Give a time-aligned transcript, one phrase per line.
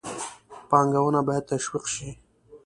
[0.69, 2.09] پانګونه باید تشویق شي.